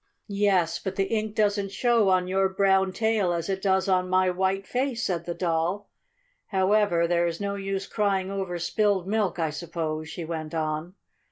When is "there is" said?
7.07-7.39